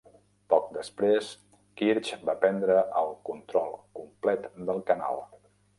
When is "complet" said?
4.01-4.53